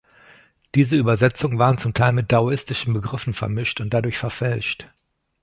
Diese 0.73 0.95
Übersetzungen 0.95 1.59
waren 1.59 1.77
zum 1.77 1.93
Teil 1.93 2.11
mit 2.11 2.31
daoistischen 2.31 2.91
Begriffen 2.91 3.35
vermischt 3.35 3.81
und 3.81 3.93
dadurch 3.93 4.17
verfälscht. 4.17 4.87